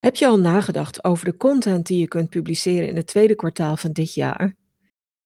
Heb 0.00 0.16
je 0.16 0.26
al 0.26 0.38
nagedacht 0.38 1.04
over 1.04 1.24
de 1.24 1.36
content 1.36 1.86
die 1.86 1.98
je 1.98 2.08
kunt 2.08 2.28
publiceren 2.28 2.88
in 2.88 2.96
het 2.96 3.06
tweede 3.06 3.34
kwartaal 3.34 3.76
van 3.76 3.92
dit 3.92 4.14
jaar? 4.14 4.56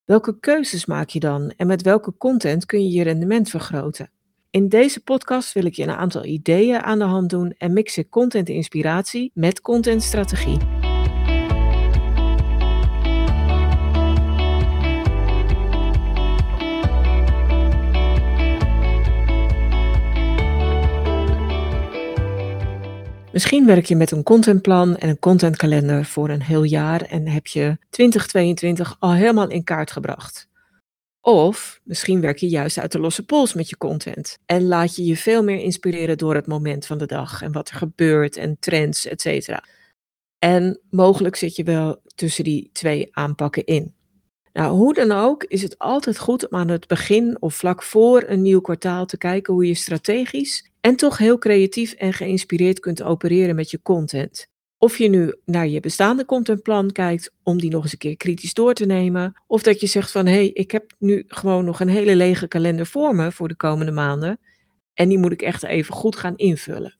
Welke 0.05 0.39
keuzes 0.39 0.85
maak 0.85 1.09
je 1.09 1.19
dan 1.19 1.53
en 1.57 1.67
met 1.67 1.81
welke 1.81 2.17
content 2.17 2.65
kun 2.65 2.83
je 2.83 2.89
je 2.89 3.03
rendement 3.03 3.49
vergroten? 3.49 4.11
In 4.49 4.69
deze 4.69 5.03
podcast 5.03 5.53
wil 5.53 5.65
ik 5.65 5.73
je 5.73 5.83
een 5.83 5.89
aantal 5.89 6.25
ideeën 6.25 6.81
aan 6.81 6.99
de 6.99 7.05
hand 7.05 7.29
doen 7.29 7.53
en 7.57 7.73
mix 7.73 7.97
ik 7.97 8.09
content 8.09 8.49
inspiratie 8.49 9.31
met 9.33 9.61
contentstrategie. 9.61 10.84
Misschien 23.35 23.65
werk 23.65 23.85
je 23.85 23.95
met 23.95 24.11
een 24.11 24.23
contentplan 24.23 24.97
en 24.97 25.09
een 25.09 25.19
contentkalender 25.19 26.05
voor 26.05 26.29
een 26.29 26.41
heel 26.41 26.63
jaar 26.63 27.01
en 27.01 27.27
heb 27.27 27.47
je 27.47 27.77
2022 27.89 28.95
al 28.99 29.13
helemaal 29.13 29.49
in 29.49 29.63
kaart 29.63 29.91
gebracht. 29.91 30.47
Of 31.21 31.79
misschien 31.83 32.21
werk 32.21 32.37
je 32.37 32.47
juist 32.47 32.77
uit 32.77 32.91
de 32.91 32.99
losse 32.99 33.25
pols 33.25 33.53
met 33.53 33.69
je 33.69 33.77
content 33.77 34.37
en 34.45 34.67
laat 34.67 34.95
je 34.95 35.05
je 35.05 35.17
veel 35.17 35.43
meer 35.43 35.59
inspireren 35.59 36.17
door 36.17 36.35
het 36.35 36.47
moment 36.47 36.85
van 36.85 36.97
de 36.97 37.05
dag 37.05 37.41
en 37.41 37.51
wat 37.51 37.69
er 37.69 37.75
gebeurt 37.75 38.37
en 38.37 38.57
trends, 38.59 39.05
etc. 39.05 39.57
En 40.39 40.79
mogelijk 40.89 41.35
zit 41.35 41.55
je 41.55 41.63
wel 41.63 42.01
tussen 42.15 42.43
die 42.43 42.69
twee 42.73 43.07
aanpakken 43.11 43.65
in. 43.65 43.93
Nou, 44.53 44.75
hoe 44.75 44.93
dan 44.93 45.11
ook 45.11 45.43
is 45.43 45.61
het 45.61 45.79
altijd 45.79 46.19
goed 46.19 46.49
om 46.49 46.57
aan 46.57 46.67
het 46.67 46.87
begin 46.87 47.41
of 47.41 47.55
vlak 47.55 47.83
voor 47.83 48.23
een 48.27 48.41
nieuw 48.41 48.61
kwartaal 48.61 49.05
te 49.05 49.17
kijken 49.17 49.53
hoe 49.53 49.65
je 49.65 49.73
strategisch 49.73 50.69
en 50.85 50.95
toch 50.95 51.17
heel 51.17 51.37
creatief 51.37 51.91
en 51.91 52.13
geïnspireerd 52.13 52.79
kunt 52.79 53.03
opereren 53.03 53.55
met 53.55 53.71
je 53.71 53.81
content. 53.81 54.47
Of 54.77 54.97
je 54.97 55.09
nu 55.09 55.35
naar 55.45 55.67
je 55.67 55.79
bestaande 55.79 56.25
contentplan 56.25 56.91
kijkt 56.91 57.31
om 57.43 57.59
die 57.59 57.69
nog 57.69 57.83
eens 57.83 57.91
een 57.91 57.97
keer 57.97 58.17
kritisch 58.17 58.53
door 58.53 58.73
te 58.73 58.85
nemen, 58.85 59.41
of 59.47 59.63
dat 59.63 59.79
je 59.79 59.87
zegt 59.87 60.11
van 60.11 60.25
hé, 60.25 60.33
hey, 60.33 60.49
ik 60.53 60.71
heb 60.71 60.93
nu 60.99 61.23
gewoon 61.27 61.65
nog 61.65 61.79
een 61.79 61.89
hele 61.89 62.15
lege 62.15 62.47
kalender 62.47 62.85
voor 62.85 63.15
me 63.15 63.31
voor 63.31 63.47
de 63.47 63.55
komende 63.55 63.91
maanden 63.91 64.39
en 64.93 65.09
die 65.09 65.17
moet 65.17 65.31
ik 65.31 65.41
echt 65.41 65.63
even 65.63 65.93
goed 65.93 66.15
gaan 66.15 66.35
invullen. 66.35 66.97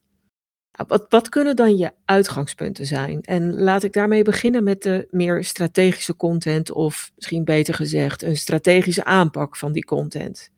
Nou, 0.72 0.88
wat, 0.88 1.06
wat 1.08 1.28
kunnen 1.28 1.56
dan 1.56 1.76
je 1.76 1.92
uitgangspunten 2.04 2.86
zijn? 2.86 3.20
En 3.20 3.62
laat 3.62 3.82
ik 3.82 3.92
daarmee 3.92 4.22
beginnen 4.22 4.64
met 4.64 4.82
de 4.82 5.06
meer 5.10 5.44
strategische 5.44 6.16
content, 6.16 6.70
of 6.70 7.12
misschien 7.16 7.44
beter 7.44 7.74
gezegd, 7.74 8.22
een 8.22 8.36
strategische 8.36 9.04
aanpak 9.04 9.56
van 9.56 9.72
die 9.72 9.84
content. 9.84 10.50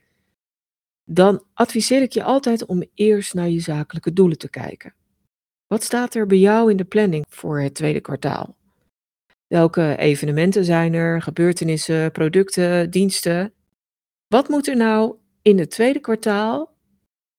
Dan 1.11 1.42
adviseer 1.55 2.03
ik 2.03 2.12
je 2.12 2.23
altijd 2.23 2.67
om 2.67 2.83
eerst 2.95 3.34
naar 3.34 3.48
je 3.48 3.61
zakelijke 3.61 4.12
doelen 4.12 4.39
te 4.39 4.51
kijken. 4.51 4.95
Wat 5.67 5.83
staat 5.83 6.15
er 6.15 6.27
bij 6.27 6.39
jou 6.39 6.70
in 6.70 6.77
de 6.77 6.84
planning 6.84 7.25
voor 7.28 7.61
het 7.61 7.75
tweede 7.75 8.00
kwartaal? 8.00 8.56
Welke 9.47 9.97
evenementen 9.97 10.65
zijn 10.65 10.95
er, 10.95 11.23
gebeurtenissen, 11.23 12.12
producten, 12.12 12.91
diensten? 12.91 13.53
Wat 14.27 14.48
moet 14.48 14.69
er 14.69 14.77
nou 14.77 15.17
in 15.42 15.59
het 15.59 15.70
tweede 15.70 16.00
kwartaal 16.00 16.75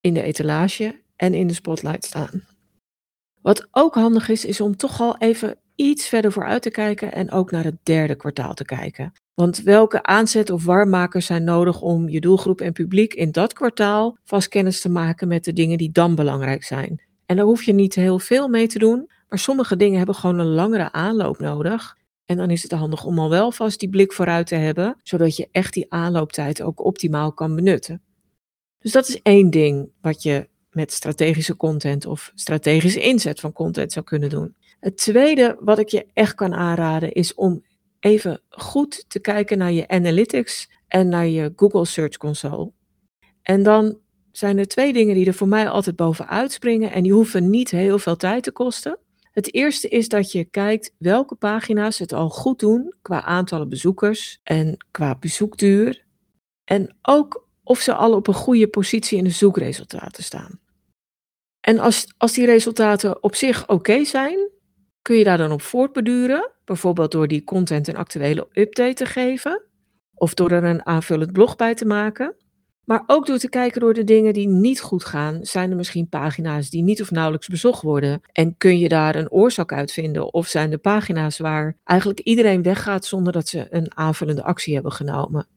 in 0.01 0.13
de 0.13 0.21
etalage 0.21 1.01
en 1.15 1.33
in 1.33 1.47
de 1.47 1.53
spotlight 1.53 2.05
staan? 2.05 2.43
Wat 3.41 3.67
ook 3.71 3.93
handig 3.93 4.29
is, 4.29 4.45
is 4.45 4.61
om 4.61 4.75
toch 4.75 5.01
al 5.01 5.17
even 5.17 5.57
iets 5.75 6.07
verder 6.07 6.31
vooruit 6.31 6.61
te 6.61 6.71
kijken 6.71 7.11
en 7.11 7.31
ook 7.31 7.51
naar 7.51 7.63
het 7.63 7.77
derde 7.83 8.15
kwartaal 8.15 8.53
te 8.53 8.65
kijken. 8.65 9.13
Want 9.39 9.61
welke 9.61 10.03
aanzet 10.03 10.49
of 10.49 10.65
warmmakers 10.65 11.25
zijn 11.25 11.43
nodig 11.43 11.81
om 11.81 12.09
je 12.09 12.19
doelgroep 12.19 12.61
en 12.61 12.73
publiek 12.73 13.13
in 13.13 13.31
dat 13.31 13.53
kwartaal 13.53 14.17
vast 14.23 14.47
kennis 14.47 14.81
te 14.81 14.89
maken 14.89 15.27
met 15.27 15.43
de 15.43 15.53
dingen 15.53 15.77
die 15.77 15.91
dan 15.91 16.15
belangrijk 16.15 16.63
zijn? 16.63 17.01
En 17.25 17.35
daar 17.35 17.45
hoef 17.45 17.63
je 17.63 17.73
niet 17.73 17.95
heel 17.95 18.19
veel 18.19 18.47
mee 18.47 18.67
te 18.67 18.79
doen, 18.79 19.09
maar 19.29 19.39
sommige 19.39 19.75
dingen 19.75 19.97
hebben 19.97 20.15
gewoon 20.15 20.39
een 20.39 20.53
langere 20.53 20.91
aanloop 20.91 21.39
nodig. 21.39 21.97
En 22.25 22.37
dan 22.37 22.49
is 22.49 22.63
het 22.63 22.71
handig 22.71 23.05
om 23.05 23.19
al 23.19 23.29
wel 23.29 23.51
vast 23.51 23.79
die 23.79 23.89
blik 23.89 24.13
vooruit 24.13 24.47
te 24.47 24.55
hebben, 24.55 24.95
zodat 25.03 25.35
je 25.35 25.47
echt 25.51 25.73
die 25.73 25.85
aanlooptijd 25.89 26.61
ook 26.61 26.85
optimaal 26.85 27.33
kan 27.33 27.55
benutten. 27.55 28.01
Dus 28.79 28.91
dat 28.91 29.07
is 29.07 29.21
één 29.21 29.49
ding 29.49 29.91
wat 30.01 30.23
je 30.23 30.47
met 30.71 30.91
strategische 30.91 31.55
content 31.55 32.05
of 32.05 32.31
strategische 32.35 33.01
inzet 33.01 33.39
van 33.39 33.53
content 33.53 33.91
zou 33.91 34.05
kunnen 34.05 34.29
doen. 34.29 34.55
Het 34.79 34.97
tweede 34.97 35.57
wat 35.59 35.79
ik 35.79 35.89
je 35.89 36.05
echt 36.13 36.35
kan 36.35 36.53
aanraden 36.53 37.11
is 37.11 37.33
om 37.33 37.63
even 37.99 38.41
goed 38.49 39.05
te 39.07 39.19
kijken 39.19 39.57
naar 39.57 39.71
je 39.71 39.87
analytics 39.87 40.69
en 40.87 41.07
naar 41.07 41.27
je 41.27 41.53
Google 41.55 41.85
Search 41.85 42.17
Console. 42.17 42.71
En 43.41 43.63
dan 43.63 43.99
zijn 44.31 44.57
er 44.57 44.67
twee 44.67 44.93
dingen 44.93 45.15
die 45.15 45.25
er 45.25 45.33
voor 45.33 45.47
mij 45.47 45.69
altijd 45.69 45.95
bovenuit 45.95 46.51
springen 46.51 46.91
en 46.91 47.03
die 47.03 47.13
hoeven 47.13 47.49
niet 47.49 47.71
heel 47.71 47.99
veel 47.99 48.15
tijd 48.15 48.43
te 48.43 48.51
kosten. 48.51 48.99
Het 49.31 49.53
eerste 49.53 49.87
is 49.87 50.07
dat 50.07 50.31
je 50.31 50.45
kijkt 50.45 50.93
welke 50.97 51.35
pagina's 51.35 51.99
het 51.99 52.13
al 52.13 52.29
goed 52.29 52.59
doen 52.59 52.93
qua 53.01 53.23
aantallen 53.23 53.69
bezoekers 53.69 54.39
en 54.43 54.85
qua 54.91 55.15
bezoekduur. 55.15 56.05
En 56.63 56.95
ook 57.01 57.47
of 57.63 57.79
ze 57.79 57.93
al 57.93 58.13
op 58.13 58.27
een 58.27 58.33
goede 58.33 58.67
positie 58.67 59.17
in 59.17 59.23
de 59.23 59.29
zoekresultaten 59.29 60.23
staan. 60.23 60.59
En 61.59 61.79
als, 61.79 62.13
als 62.17 62.33
die 62.33 62.45
resultaten 62.45 63.23
op 63.23 63.35
zich 63.35 63.67
oké 63.67 64.03
zijn, 64.05 64.49
kun 65.01 65.15
je 65.15 65.23
daar 65.23 65.37
dan 65.37 65.51
op 65.51 65.61
voortbeduren, 65.61 66.51
bijvoorbeeld 66.65 67.11
door 67.11 67.27
die 67.27 67.43
content 67.43 67.87
een 67.87 67.97
actuele 67.97 68.47
update 68.53 68.93
te 68.93 69.05
geven, 69.05 69.63
of 70.13 70.33
door 70.33 70.51
er 70.51 70.63
een 70.63 70.85
aanvullend 70.85 71.31
blog 71.31 71.55
bij 71.55 71.75
te 71.75 71.85
maken. 71.85 72.35
Maar 72.89 73.03
ook 73.05 73.25
door 73.25 73.37
te 73.37 73.49
kijken 73.49 73.81
door 73.81 73.93
de 73.93 74.03
dingen 74.03 74.33
die 74.33 74.47
niet 74.47 74.81
goed 74.81 75.05
gaan, 75.05 75.39
zijn 75.41 75.69
er 75.69 75.75
misschien 75.75 76.09
pagina's 76.09 76.69
die 76.69 76.83
niet 76.83 77.01
of 77.01 77.11
nauwelijks 77.11 77.47
bezocht 77.47 77.81
worden. 77.81 78.21
En 78.31 78.57
kun 78.57 78.79
je 78.79 78.89
daar 78.89 79.15
een 79.15 79.31
oorzaak 79.31 79.73
uit 79.73 79.91
vinden? 79.91 80.33
Of 80.33 80.47
zijn 80.47 80.71
er 80.71 80.77
pagina's 80.77 81.37
waar 81.37 81.77
eigenlijk 81.83 82.19
iedereen 82.19 82.63
weggaat 82.63 83.05
zonder 83.05 83.33
dat 83.33 83.47
ze 83.47 83.67
een 83.69 83.97
aanvullende 83.97 84.43
actie 84.43 84.73
hebben 84.73 84.91
genomen? 84.91 85.47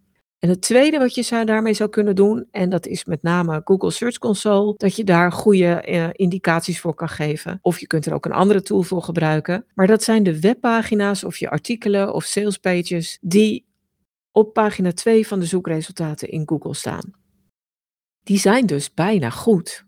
En 0.43 0.49
het 0.49 0.61
tweede 0.61 0.99
wat 0.99 1.15
je 1.15 1.45
daarmee 1.45 1.75
zou 1.75 1.91
kunnen 1.91 2.15
doen, 2.15 2.49
en 2.51 2.71
dat 2.71 2.87
is 2.87 3.05
met 3.05 3.23
name 3.23 3.61
Google 3.65 3.91
Search 3.91 4.19
Console, 4.19 4.75
dat 4.77 4.97
je 4.97 5.05
daar 5.05 5.33
goede 5.33 5.67
eh, 5.67 6.09
indicaties 6.13 6.81
voor 6.81 6.95
kan 6.95 7.09
geven. 7.09 7.59
Of 7.61 7.81
je 7.81 7.87
kunt 7.87 8.07
er 8.07 8.15
ook 8.15 8.25
een 8.25 8.33
andere 8.33 8.63
tool 8.63 8.83
voor 8.83 9.03
gebruiken. 9.03 9.67
Maar 9.75 9.87
dat 9.87 10.03
zijn 10.03 10.23
de 10.23 10.41
webpagina's 10.41 11.25
of 11.25 11.37
je 11.37 11.51
artikelen 11.51 12.15
of 12.15 12.25
salespages 12.25 13.19
die 13.21 13.67
op 14.33 14.53
pagina 14.53 14.93
2 14.93 15.27
van 15.27 15.41
de 15.41 15.47
zoekresultaten 15.47 16.29
in 16.29 16.49
Google 16.49 16.75
staan. 16.75 17.15
Die 18.23 18.39
zijn 18.39 18.67
dus 18.67 18.95
bijna 18.95 19.31
goed. 19.31 19.85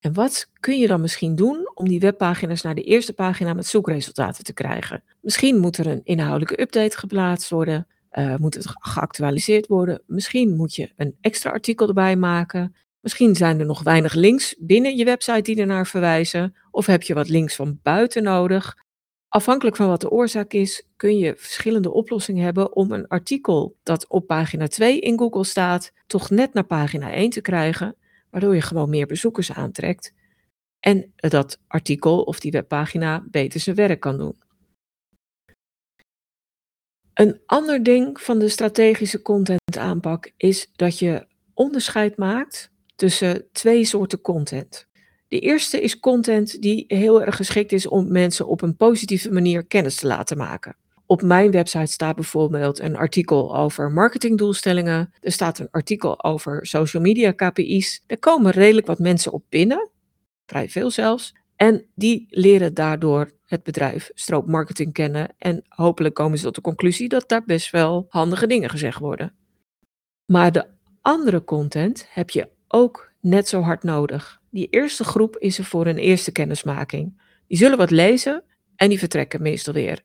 En 0.00 0.12
wat 0.12 0.50
kun 0.60 0.78
je 0.78 0.86
dan 0.86 1.00
misschien 1.00 1.34
doen 1.34 1.70
om 1.74 1.88
die 1.88 2.00
webpagina's 2.00 2.62
naar 2.62 2.74
de 2.74 2.82
eerste 2.82 3.12
pagina 3.12 3.54
met 3.54 3.66
zoekresultaten 3.66 4.44
te 4.44 4.52
krijgen? 4.52 5.02
Misschien 5.20 5.58
moet 5.58 5.78
er 5.78 5.86
een 5.86 6.04
inhoudelijke 6.04 6.60
update 6.60 6.98
geplaatst 6.98 7.50
worden. 7.50 7.86
Uh, 8.12 8.36
moet 8.36 8.54
het 8.54 8.66
geactualiseerd 8.66 9.66
worden? 9.66 10.02
Misschien 10.06 10.56
moet 10.56 10.74
je 10.74 10.92
een 10.96 11.16
extra 11.20 11.50
artikel 11.50 11.88
erbij 11.88 12.16
maken. 12.16 12.74
Misschien 13.00 13.34
zijn 13.34 13.60
er 13.60 13.66
nog 13.66 13.82
weinig 13.82 14.14
links 14.14 14.54
binnen 14.58 14.96
je 14.96 15.04
website 15.04 15.40
die 15.40 15.60
ernaar 15.60 15.86
verwijzen. 15.86 16.54
Of 16.70 16.86
heb 16.86 17.02
je 17.02 17.14
wat 17.14 17.28
links 17.28 17.56
van 17.56 17.78
buiten 17.82 18.22
nodig? 18.22 18.76
Afhankelijk 19.28 19.76
van 19.76 19.88
wat 19.88 20.00
de 20.00 20.10
oorzaak 20.10 20.52
is, 20.52 20.86
kun 20.96 21.18
je 21.18 21.34
verschillende 21.36 21.92
oplossingen 21.92 22.44
hebben 22.44 22.76
om 22.76 22.92
een 22.92 23.08
artikel 23.08 23.76
dat 23.82 24.06
op 24.08 24.26
pagina 24.26 24.66
2 24.66 25.00
in 25.00 25.18
Google 25.18 25.44
staat, 25.44 25.92
toch 26.06 26.30
net 26.30 26.52
naar 26.54 26.64
pagina 26.64 27.12
1 27.12 27.30
te 27.30 27.40
krijgen, 27.40 27.96
waardoor 28.30 28.54
je 28.54 28.60
gewoon 28.60 28.90
meer 28.90 29.06
bezoekers 29.06 29.52
aantrekt 29.52 30.12
en 30.80 31.12
dat 31.16 31.60
artikel 31.66 32.22
of 32.22 32.40
die 32.40 32.50
webpagina 32.50 33.24
beter 33.30 33.60
zijn 33.60 33.76
werk 33.76 34.00
kan 34.00 34.18
doen. 34.18 34.36
Een 37.18 37.40
ander 37.46 37.82
ding 37.82 38.20
van 38.20 38.38
de 38.38 38.48
strategische 38.48 39.22
content 39.22 39.78
aanpak 39.78 40.32
is 40.36 40.70
dat 40.76 40.98
je 40.98 41.26
onderscheid 41.54 42.16
maakt 42.16 42.70
tussen 42.96 43.46
twee 43.52 43.84
soorten 43.84 44.20
content. 44.20 44.86
De 45.28 45.38
eerste 45.38 45.80
is 45.80 46.00
content 46.00 46.62
die 46.62 46.84
heel 46.88 47.22
erg 47.22 47.36
geschikt 47.36 47.72
is 47.72 47.86
om 47.86 48.12
mensen 48.12 48.46
op 48.46 48.62
een 48.62 48.76
positieve 48.76 49.32
manier 49.32 49.66
kennis 49.66 49.96
te 49.96 50.06
laten 50.06 50.36
maken. 50.36 50.76
Op 51.06 51.22
mijn 51.22 51.50
website 51.50 51.92
staat 51.92 52.14
bijvoorbeeld 52.14 52.78
een 52.78 52.96
artikel 52.96 53.56
over 53.56 53.90
marketingdoelstellingen. 53.90 55.12
Er 55.20 55.32
staat 55.32 55.58
een 55.58 55.70
artikel 55.70 56.24
over 56.24 56.66
social 56.66 57.02
media 57.02 57.32
KPI's. 57.32 58.02
Er 58.06 58.18
komen 58.18 58.52
redelijk 58.52 58.86
wat 58.86 58.98
mensen 58.98 59.32
op 59.32 59.44
binnen, 59.48 59.90
vrij 60.46 60.68
veel 60.68 60.90
zelfs. 60.90 61.34
En 61.58 61.86
die 61.94 62.26
leren 62.28 62.74
daardoor 62.74 63.32
het 63.44 63.62
bedrijf 63.62 64.10
Stroop 64.14 64.46
Marketing 64.46 64.92
kennen. 64.92 65.28
En 65.38 65.64
hopelijk 65.68 66.14
komen 66.14 66.38
ze 66.38 66.44
tot 66.44 66.54
de 66.54 66.60
conclusie 66.60 67.08
dat 67.08 67.28
daar 67.28 67.44
best 67.44 67.70
wel 67.70 68.06
handige 68.08 68.46
dingen 68.46 68.70
gezegd 68.70 68.98
worden. 68.98 69.34
Maar 70.26 70.52
de 70.52 70.66
andere 71.02 71.44
content 71.44 72.06
heb 72.10 72.30
je 72.30 72.48
ook 72.68 73.12
net 73.20 73.48
zo 73.48 73.60
hard 73.60 73.82
nodig. 73.82 74.40
Die 74.50 74.68
eerste 74.70 75.04
groep 75.04 75.36
is 75.36 75.58
er 75.58 75.64
voor 75.64 75.86
een 75.86 75.98
eerste 75.98 76.32
kennismaking. 76.32 77.20
Die 77.46 77.58
zullen 77.58 77.78
wat 77.78 77.90
lezen 77.90 78.44
en 78.76 78.88
die 78.88 78.98
vertrekken 78.98 79.42
meestal 79.42 79.74
weer. 79.74 80.02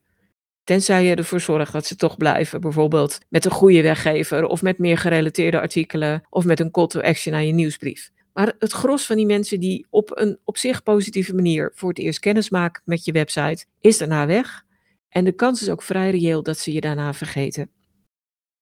Tenzij 0.64 1.04
je 1.04 1.16
ervoor 1.16 1.40
zorgt 1.40 1.74
dat 1.74 1.86
ze 1.86 1.96
toch 1.96 2.18
blijven, 2.18 2.62
bijvoorbeeld 2.62 3.20
met 3.30 3.46
een 3.46 3.52
goede 3.52 3.82
weggever 3.82 4.46
of 4.46 4.62
met 4.62 4.78
meer 4.78 4.98
gerelateerde 4.98 5.60
artikelen 5.60 6.24
of 6.30 6.46
met 6.46 6.60
een 6.60 6.72
call 6.72 6.88
to 6.88 7.00
action 7.02 7.34
aan 7.34 7.46
je 7.46 7.54
nieuwsbrief. 7.54 8.12
Maar 8.34 8.54
het 8.60 8.72
gros 8.72 9.06
van 9.06 9.16
die 9.16 9.26
mensen 9.26 9.60
die 9.60 9.86
op 9.90 10.20
een 10.20 10.40
op 10.44 10.58
zich 10.58 10.84
positieve 10.84 11.34
manier 11.34 11.72
voor 11.74 11.90
het 11.90 11.98
eerst 11.98 12.20
kennis 12.20 12.50
maken 12.50 12.82
met 12.86 13.06
je 13.06 13.12
website, 13.12 13.66
is 13.80 13.98
daarna 13.98 14.26
weg. 14.26 14.66
En 15.10 15.24
de 15.24 15.32
kans 15.32 15.62
is 15.62 15.70
ook 15.70 15.82
vrij 15.82 16.12
reëel 16.12 16.44
dat 16.44 16.58
ze 16.58 16.74
je 16.74 16.82
daarna 16.82 17.14
vergeten. 17.14 17.70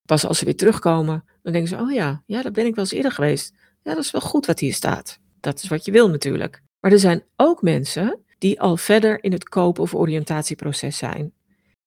Pas 0.06 0.26
als 0.26 0.38
ze 0.38 0.46
weer 0.46 0.56
terugkomen, 0.56 1.24
dan 1.42 1.54
denken 1.54 1.70
ze: 1.70 1.84
Oh 1.84 1.92
ja, 1.92 2.24
ja, 2.26 2.42
dat 2.42 2.54
ben 2.54 2.66
ik 2.66 2.76
wel 2.76 2.84
eens 2.84 2.94
eerder 2.94 3.12
geweest. 3.12 3.54
Ja, 3.84 3.94
dat 3.94 4.04
is 4.04 4.12
wel 4.12 4.22
goed 4.22 4.46
wat 4.46 4.60
hier 4.60 4.74
staat. 4.74 5.20
Dat 5.40 5.64
is 5.64 5.70
wat 5.70 5.86
je 5.86 5.92
wil 5.92 6.10
natuurlijk. 6.10 6.62
Maar 6.80 6.92
er 6.92 7.00
zijn 7.00 7.24
ook 7.36 7.62
mensen 7.62 8.20
die 8.38 8.62
al 8.62 8.78
verder 8.78 9.24
in 9.24 9.32
het 9.32 9.50
kopen- 9.50 9.84
of 9.84 9.96
oriëntatieproces 9.96 10.98
zijn. 10.98 11.34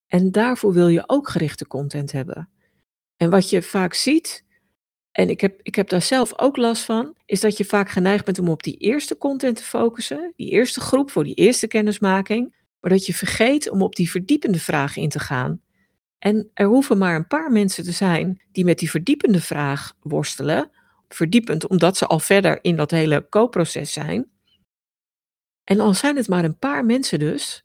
En 0.06 0.32
daarvoor 0.32 0.72
wil 0.72 0.88
je 0.88 1.04
ook 1.06 1.28
gerichte 1.28 1.66
content 1.66 2.12
hebben. 2.12 2.48
En 3.16 3.30
wat 3.30 3.50
je 3.50 3.62
vaak 3.62 3.94
ziet, 3.94 4.43
en 5.14 5.28
ik 5.28 5.40
heb, 5.40 5.60
ik 5.62 5.74
heb 5.74 5.88
daar 5.88 6.02
zelf 6.02 6.38
ook 6.38 6.56
last 6.56 6.82
van, 6.84 7.14
is 7.26 7.40
dat 7.40 7.56
je 7.56 7.64
vaak 7.64 7.90
geneigd 7.90 8.24
bent 8.24 8.38
om 8.38 8.48
op 8.48 8.62
die 8.62 8.76
eerste 8.76 9.18
content 9.18 9.56
te 9.56 9.62
focussen, 9.62 10.32
die 10.36 10.50
eerste 10.50 10.80
groep 10.80 11.10
voor 11.10 11.24
die 11.24 11.34
eerste 11.34 11.66
kennismaking, 11.66 12.54
maar 12.80 12.90
dat 12.90 13.06
je 13.06 13.14
vergeet 13.14 13.70
om 13.70 13.82
op 13.82 13.94
die 13.96 14.10
verdiepende 14.10 14.58
vraag 14.58 14.96
in 14.96 15.08
te 15.08 15.18
gaan. 15.18 15.60
En 16.18 16.50
er 16.54 16.66
hoeven 16.66 16.98
maar 16.98 17.14
een 17.14 17.26
paar 17.26 17.52
mensen 17.52 17.84
te 17.84 17.92
zijn 17.92 18.42
die 18.52 18.64
met 18.64 18.78
die 18.78 18.90
verdiepende 18.90 19.40
vraag 19.40 19.94
worstelen, 20.00 20.70
verdiepend 21.08 21.68
omdat 21.68 21.96
ze 21.96 22.06
al 22.06 22.20
verder 22.20 22.58
in 22.62 22.76
dat 22.76 22.90
hele 22.90 23.26
koopproces 23.28 23.92
zijn. 23.92 24.30
En 25.64 25.80
al 25.80 25.94
zijn 25.94 26.16
het 26.16 26.28
maar 26.28 26.44
een 26.44 26.58
paar 26.58 26.84
mensen 26.84 27.18
dus, 27.18 27.64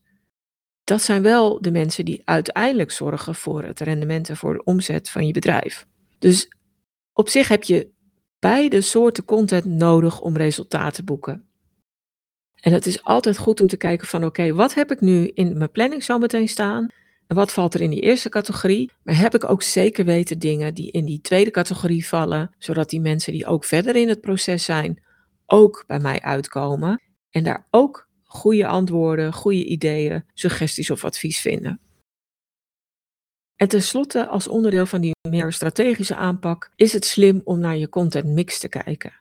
dat 0.83 1.01
zijn 1.01 1.21
wel 1.21 1.61
de 1.61 1.71
mensen 1.71 2.05
die 2.05 2.21
uiteindelijk 2.25 2.91
zorgen 2.91 3.35
voor 3.35 3.63
het 3.63 3.79
rendement 3.79 4.29
en 4.29 4.37
voor 4.37 4.53
de 4.53 4.63
omzet 4.63 5.09
van 5.09 5.27
je 5.27 5.33
bedrijf. 5.33 5.85
Dus 6.19 6.47
op 7.19 7.29
zich 7.29 7.47
heb 7.47 7.63
je 7.63 7.91
beide 8.39 8.81
soorten 8.81 9.25
content 9.25 9.65
nodig 9.65 10.21
om 10.21 10.37
resultaten 10.37 10.93
te 10.93 11.03
boeken. 11.03 11.47
En 12.55 12.73
het 12.73 12.85
is 12.85 13.03
altijd 13.03 13.37
goed 13.37 13.61
om 13.61 13.67
te 13.67 13.77
kijken 13.77 14.07
van 14.07 14.25
oké, 14.25 14.53
wat 14.53 14.73
heb 14.73 14.91
ik 14.91 15.01
nu 15.01 15.27
in 15.27 15.57
mijn 15.57 15.71
planning 15.71 16.03
zo 16.03 16.17
meteen 16.17 16.47
staan? 16.47 16.87
En 17.27 17.35
wat 17.35 17.53
valt 17.53 17.73
er 17.73 17.81
in 17.81 17.89
die 17.89 18.01
eerste 18.01 18.29
categorie? 18.29 18.91
Maar 19.03 19.17
heb 19.17 19.35
ik 19.35 19.49
ook 19.49 19.61
zeker 19.61 20.05
weten 20.05 20.39
dingen 20.39 20.73
die 20.73 20.91
in 20.91 21.05
die 21.05 21.21
tweede 21.21 21.51
categorie 21.51 22.07
vallen, 22.07 22.55
zodat 22.57 22.89
die 22.89 23.01
mensen 23.01 23.33
die 23.33 23.45
ook 23.45 23.63
verder 23.63 23.95
in 23.95 24.09
het 24.09 24.21
proces 24.21 24.63
zijn, 24.63 25.03
ook 25.45 25.83
bij 25.87 25.99
mij 25.99 26.21
uitkomen 26.21 27.01
en 27.29 27.43
daar 27.43 27.67
ook 27.69 28.07
goede 28.23 28.67
antwoorden, 28.67 29.33
goede 29.33 29.65
ideeën, 29.65 30.23
suggesties 30.33 30.91
of 30.91 31.03
advies 31.03 31.39
vinden. 31.39 31.79
En 33.59 33.67
tenslotte, 33.67 34.27
als 34.27 34.47
onderdeel 34.47 34.85
van 34.85 35.01
die 35.01 35.15
meer 35.29 35.53
strategische 35.53 36.15
aanpak, 36.15 36.71
is 36.75 36.93
het 36.93 37.05
slim 37.05 37.41
om 37.43 37.59
naar 37.59 37.77
je 37.77 37.89
content 37.89 38.25
mix 38.25 38.59
te 38.59 38.69
kijken. 38.69 39.13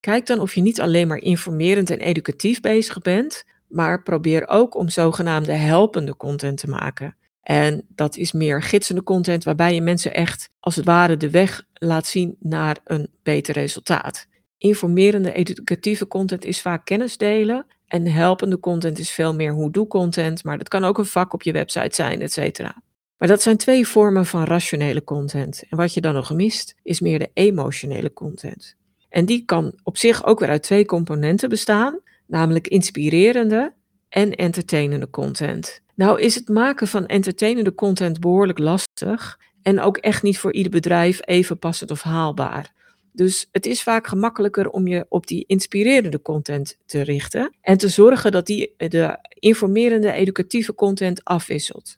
Kijk 0.00 0.26
dan 0.26 0.40
of 0.40 0.54
je 0.54 0.60
niet 0.60 0.80
alleen 0.80 1.08
maar 1.08 1.18
informerend 1.18 1.90
en 1.90 1.98
educatief 1.98 2.60
bezig 2.60 2.98
bent, 3.00 3.44
maar 3.68 4.02
probeer 4.02 4.48
ook 4.48 4.74
om 4.74 4.88
zogenaamde 4.88 5.52
helpende 5.52 6.16
content 6.16 6.58
te 6.58 6.68
maken. 6.68 7.16
En 7.42 7.86
dat 7.88 8.16
is 8.16 8.32
meer 8.32 8.62
gidsende 8.62 9.02
content 9.02 9.44
waarbij 9.44 9.74
je 9.74 9.80
mensen 9.80 10.14
echt 10.14 10.50
als 10.60 10.76
het 10.76 10.84
ware 10.84 11.16
de 11.16 11.30
weg 11.30 11.62
laat 11.74 12.06
zien 12.06 12.36
naar 12.40 12.76
een 12.84 13.08
beter 13.22 13.54
resultaat. 13.54 14.26
Informerende 14.56 15.32
educatieve 15.32 16.06
content 16.06 16.44
is 16.44 16.60
vaak 16.60 16.84
kennis 16.84 17.16
delen 17.16 17.66
en 17.86 18.06
helpende 18.06 18.60
content 18.60 18.98
is 18.98 19.10
veel 19.10 19.34
meer 19.34 19.52
hoe-doe 19.52 19.86
content, 19.86 20.44
maar 20.44 20.58
dat 20.58 20.68
kan 20.68 20.84
ook 20.84 20.98
een 20.98 21.06
vak 21.06 21.32
op 21.32 21.42
je 21.42 21.52
website 21.52 21.94
zijn, 21.94 22.20
et 22.20 22.32
cetera. 22.32 22.82
Maar 23.18 23.28
dat 23.28 23.42
zijn 23.42 23.56
twee 23.56 23.86
vormen 23.86 24.26
van 24.26 24.44
rationele 24.44 25.04
content. 25.04 25.62
En 25.70 25.76
wat 25.76 25.94
je 25.94 26.00
dan 26.00 26.14
nog 26.14 26.32
mist, 26.32 26.74
is 26.82 27.00
meer 27.00 27.18
de 27.18 27.30
emotionele 27.32 28.12
content. 28.12 28.76
En 29.08 29.24
die 29.24 29.44
kan 29.44 29.72
op 29.82 29.96
zich 29.96 30.26
ook 30.26 30.40
weer 30.40 30.48
uit 30.48 30.62
twee 30.62 30.84
componenten 30.84 31.48
bestaan, 31.48 32.00
namelijk 32.26 32.68
inspirerende 32.68 33.74
en 34.08 34.34
entertainende 34.34 35.10
content. 35.10 35.82
Nou 35.94 36.20
is 36.20 36.34
het 36.34 36.48
maken 36.48 36.88
van 36.88 37.06
entertainende 37.06 37.74
content 37.74 38.20
behoorlijk 38.20 38.58
lastig 38.58 39.38
en 39.62 39.80
ook 39.80 39.96
echt 39.96 40.22
niet 40.22 40.38
voor 40.38 40.52
ieder 40.52 40.72
bedrijf 40.72 41.20
even 41.24 41.58
passend 41.58 41.90
of 41.90 42.02
haalbaar. 42.02 42.72
Dus 43.12 43.48
het 43.52 43.66
is 43.66 43.82
vaak 43.82 44.06
gemakkelijker 44.06 44.70
om 44.70 44.86
je 44.86 45.06
op 45.08 45.26
die 45.26 45.44
inspirerende 45.46 46.22
content 46.22 46.76
te 46.86 47.00
richten 47.02 47.56
en 47.60 47.78
te 47.78 47.88
zorgen 47.88 48.32
dat 48.32 48.46
die 48.46 48.74
de 48.76 49.18
informerende, 49.28 50.12
educatieve 50.12 50.74
content 50.74 51.24
afwisselt. 51.24 51.97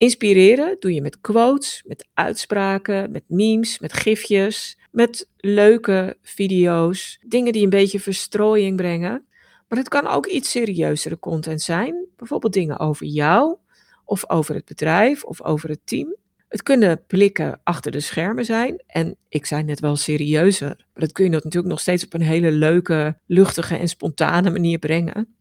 Inspireren 0.00 0.76
doe 0.78 0.94
je 0.94 1.02
met 1.02 1.20
quotes, 1.20 1.82
met 1.86 2.08
uitspraken, 2.14 3.10
met 3.10 3.22
memes, 3.26 3.78
met 3.78 3.92
gifjes, 3.92 4.78
met 4.90 5.28
leuke 5.36 6.16
video's, 6.22 7.18
dingen 7.26 7.52
die 7.52 7.62
een 7.62 7.70
beetje 7.70 8.00
verstrooiing 8.00 8.76
brengen. 8.76 9.26
Maar 9.68 9.78
het 9.78 9.88
kan 9.88 10.06
ook 10.06 10.26
iets 10.26 10.50
serieuzere 10.50 11.18
content 11.18 11.62
zijn, 11.62 12.06
bijvoorbeeld 12.16 12.52
dingen 12.52 12.78
over 12.78 13.06
jou, 13.06 13.56
of 14.04 14.30
over 14.30 14.54
het 14.54 14.64
bedrijf, 14.64 15.24
of 15.24 15.42
over 15.42 15.68
het 15.68 15.80
team. 15.84 16.16
Het 16.48 16.62
kunnen 16.62 17.04
blikken 17.06 17.60
achter 17.62 17.92
de 17.92 18.00
schermen 18.00 18.44
zijn. 18.44 18.82
En 18.86 19.16
ik 19.28 19.46
zei 19.46 19.62
net 19.62 19.80
wel 19.80 19.96
serieuzer. 19.96 20.76
Maar 20.76 21.02
dat 21.02 21.12
kun 21.12 21.24
je 21.24 21.30
natuurlijk 21.30 21.66
nog 21.66 21.80
steeds 21.80 22.04
op 22.04 22.14
een 22.14 22.22
hele 22.22 22.50
leuke, 22.50 23.18
luchtige 23.26 23.76
en 23.76 23.88
spontane 23.88 24.50
manier 24.50 24.78
brengen. 24.78 25.39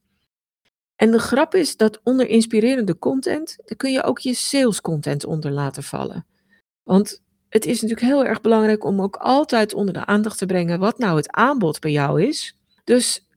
En 1.00 1.12
de 1.12 1.20
grap 1.20 1.56
is 1.56 1.78
dat 1.78 2.00
onder 2.04 2.28
inspirerende 2.28 2.98
content, 2.98 3.58
daar 3.66 3.78
kun 3.78 3.92
je 3.92 4.04
ook 4.04 4.20
je 4.20 4.34
sales 4.34 4.82
content 4.82 5.26
onder 5.26 5.52
laten 5.52 5.84
vallen. 5.84 6.26
Want 6.84 7.24
het 7.50 7.66
is 7.66 7.82
natuurlijk 7.82 8.08
heel 8.08 8.26
erg 8.26 8.42
belangrijk 8.42 8.84
om 8.84 9.02
ook 9.02 9.16
altijd 9.16 9.74
onder 9.74 9.94
de 9.94 10.06
aandacht 10.06 10.38
te 10.38 10.46
brengen 10.46 10.80
wat 10.80 10.98
nou 10.98 11.18
het 11.18 11.32
aanbod 11.32 11.80
bij 11.80 11.92
jou 11.92 12.24
is. 12.24 12.58
Dus 12.84 13.28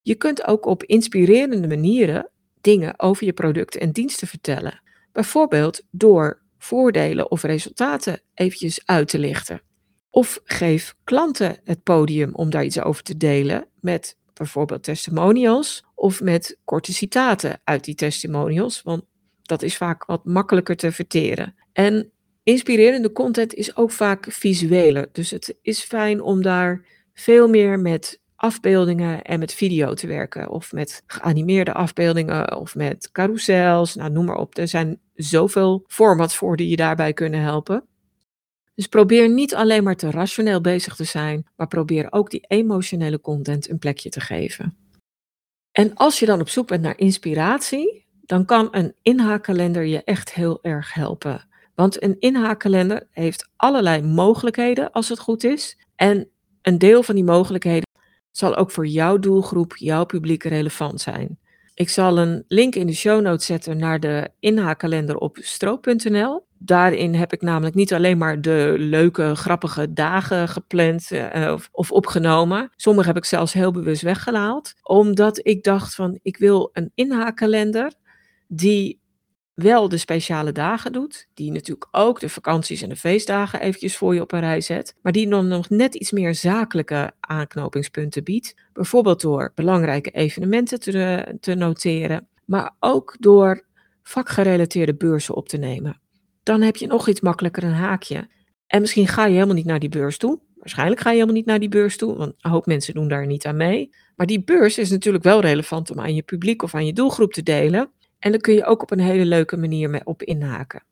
je 0.00 0.14
kunt 0.14 0.46
ook 0.46 0.66
op 0.66 0.84
inspirerende 0.84 1.68
manieren 1.68 2.30
dingen 2.60 3.00
over 3.00 3.26
je 3.26 3.32
producten 3.32 3.80
en 3.80 3.92
diensten 3.92 4.28
vertellen. 4.28 4.82
Bijvoorbeeld 5.12 5.82
door 5.90 6.42
voordelen 6.58 7.30
of 7.30 7.42
resultaten 7.42 8.20
eventjes 8.34 8.82
uit 8.84 9.08
te 9.08 9.18
lichten. 9.18 9.62
Of 10.10 10.40
geef 10.44 10.94
klanten 11.04 11.60
het 11.64 11.82
podium 11.82 12.34
om 12.34 12.50
daar 12.50 12.64
iets 12.64 12.80
over 12.80 13.02
te 13.02 13.16
delen 13.16 13.66
met 13.80 14.16
bijvoorbeeld 14.34 14.82
testimonials 14.82 15.84
of 15.94 16.20
met 16.20 16.58
korte 16.64 16.92
citaten 16.92 17.60
uit 17.64 17.84
die 17.84 17.94
testimonials, 17.94 18.82
want 18.82 19.04
dat 19.42 19.62
is 19.62 19.76
vaak 19.76 20.04
wat 20.04 20.24
makkelijker 20.24 20.76
te 20.76 20.92
verteren. 20.92 21.54
En 21.72 22.10
inspirerende 22.42 23.12
content 23.12 23.54
is 23.54 23.76
ook 23.76 23.90
vaak 23.90 24.26
visueler, 24.28 25.08
dus 25.12 25.30
het 25.30 25.56
is 25.62 25.80
fijn 25.80 26.22
om 26.22 26.42
daar 26.42 26.84
veel 27.14 27.48
meer 27.48 27.80
met 27.80 28.20
afbeeldingen 28.42 29.22
en 29.22 29.38
met 29.38 29.54
video 29.54 29.94
te 29.94 30.06
werken. 30.06 30.50
Of 30.50 30.72
met 30.72 31.02
geanimeerde 31.06 31.72
afbeeldingen 31.72 32.56
of 32.56 32.74
met 32.74 33.08
carousels. 33.12 33.94
Nou, 33.94 34.10
noem 34.10 34.24
maar 34.24 34.36
op. 34.36 34.58
Er 34.58 34.68
zijn 34.68 35.00
zoveel 35.14 35.84
formats 35.86 36.36
voor 36.36 36.56
die 36.56 36.68
je 36.68 36.76
daarbij 36.76 37.12
kunnen 37.12 37.40
helpen. 37.40 37.86
Dus 38.74 38.86
probeer 38.86 39.28
niet 39.28 39.54
alleen 39.54 39.82
maar 39.82 39.96
te 39.96 40.10
rationeel 40.10 40.60
bezig 40.60 40.96
te 40.96 41.04
zijn, 41.04 41.46
maar 41.56 41.66
probeer 41.66 42.06
ook 42.12 42.30
die 42.30 42.44
emotionele 42.46 43.20
content 43.20 43.70
een 43.70 43.78
plekje 43.78 44.08
te 44.08 44.20
geven. 44.20 44.76
En 45.72 45.94
als 45.94 46.18
je 46.18 46.26
dan 46.26 46.40
op 46.40 46.48
zoek 46.48 46.66
bent 46.66 46.82
naar 46.82 46.98
inspiratie, 46.98 48.06
dan 48.20 48.44
kan 48.44 48.68
een 48.70 48.94
inhaakkalender 49.02 49.84
je 49.84 50.04
echt 50.04 50.34
heel 50.34 50.58
erg 50.62 50.94
helpen. 50.94 51.48
Want 51.74 52.02
een 52.02 52.16
inhaakkalender 52.18 53.06
heeft 53.10 53.48
allerlei 53.56 54.02
mogelijkheden 54.02 54.92
als 54.92 55.08
het 55.08 55.18
goed 55.18 55.44
is. 55.44 55.78
En 55.96 56.28
een 56.62 56.78
deel 56.78 57.02
van 57.02 57.14
die 57.14 57.24
mogelijkheden 57.24 57.88
zal 58.30 58.56
ook 58.56 58.70
voor 58.70 58.86
jouw 58.86 59.18
doelgroep, 59.18 59.76
jouw 59.76 60.04
publiek 60.04 60.42
relevant 60.44 61.00
zijn. 61.00 61.38
Ik 61.74 61.88
zal 61.88 62.18
een 62.18 62.44
link 62.48 62.74
in 62.74 62.86
de 62.86 62.94
show 62.94 63.20
notes 63.20 63.46
zetten 63.46 63.76
naar 63.76 64.00
de 64.00 64.28
inhaakkalender 64.40 65.16
op 65.16 65.38
stroop.nl. 65.40 66.46
Daarin 66.64 67.14
heb 67.14 67.32
ik 67.32 67.42
namelijk 67.42 67.74
niet 67.74 67.92
alleen 67.92 68.18
maar 68.18 68.40
de 68.40 68.74
leuke, 68.78 69.34
grappige 69.34 69.92
dagen 69.92 70.48
gepland 70.48 71.10
uh, 71.10 71.52
of, 71.52 71.68
of, 71.72 71.90
opgenomen. 71.92 72.70
Sommige 72.76 73.08
heb 73.08 73.16
ik 73.16 73.24
zelfs 73.24 73.52
heel 73.52 73.70
bewust 73.70 74.02
weggehaald. 74.02 74.74
Omdat 74.82 75.46
ik 75.46 75.62
dacht 75.62 75.94
van, 75.94 76.18
ik 76.22 76.36
wil 76.36 76.70
een 76.72 76.90
inhaakkalender 76.94 77.92
die 78.48 79.00
wel 79.54 79.88
de 79.88 79.96
speciale 79.96 80.52
dagen 80.52 80.92
doet, 80.92 81.28
die 81.34 81.52
natuurlijk 81.52 81.88
ook 81.90 82.20
de 82.20 82.28
vakanties 82.28 82.82
en 82.82 82.88
de 82.88 82.96
feestdagen 82.96 83.60
eventjes 83.60 83.96
voor 83.96 84.14
je 84.14 84.20
op 84.20 84.32
een 84.32 84.40
rij 84.40 84.60
zet, 84.60 84.94
maar 85.02 85.12
die 85.12 85.28
dan 85.28 85.48
nog 85.48 85.68
net 85.68 85.94
iets 85.94 86.10
meer 86.10 86.34
zakelijke 86.34 87.12
aanknopingspunten 87.20 88.24
biedt, 88.24 88.54
bijvoorbeeld 88.72 89.20
door 89.20 89.52
belangrijke 89.54 90.10
evenementen 90.10 90.80
te, 90.80 91.36
te 91.40 91.54
noteren, 91.54 92.28
maar 92.44 92.74
ook 92.80 93.16
door 93.18 93.64
vakgerelateerde 94.02 94.94
beurzen 94.94 95.34
op 95.34 95.48
te 95.48 95.56
nemen. 95.56 96.01
Dan 96.42 96.60
heb 96.60 96.76
je 96.76 96.86
nog 96.86 97.08
iets 97.08 97.20
makkelijker 97.20 97.64
een 97.64 97.72
haakje. 97.72 98.28
En 98.66 98.80
misschien 98.80 99.08
ga 99.08 99.26
je 99.26 99.32
helemaal 99.32 99.54
niet 99.54 99.64
naar 99.64 99.78
die 99.78 99.88
beurs 99.88 100.18
toe. 100.18 100.40
Waarschijnlijk 100.56 101.00
ga 101.00 101.08
je 101.08 101.14
helemaal 101.14 101.36
niet 101.36 101.46
naar 101.46 101.58
die 101.58 101.68
beurs 101.68 101.96
toe, 101.96 102.16
want 102.16 102.34
een 102.40 102.50
hoop 102.50 102.66
mensen 102.66 102.94
doen 102.94 103.08
daar 103.08 103.26
niet 103.26 103.46
aan 103.46 103.56
mee. 103.56 103.90
Maar 104.16 104.26
die 104.26 104.44
beurs 104.44 104.78
is 104.78 104.90
natuurlijk 104.90 105.24
wel 105.24 105.40
relevant 105.40 105.90
om 105.90 106.00
aan 106.00 106.14
je 106.14 106.22
publiek 106.22 106.62
of 106.62 106.74
aan 106.74 106.86
je 106.86 106.92
doelgroep 106.92 107.32
te 107.32 107.42
delen. 107.42 107.90
En 108.18 108.30
daar 108.30 108.40
kun 108.40 108.54
je 108.54 108.64
ook 108.64 108.82
op 108.82 108.90
een 108.90 109.00
hele 109.00 109.24
leuke 109.24 109.56
manier 109.56 109.90
mee 109.90 110.04
op 110.04 110.22
inhaken. 110.22 110.82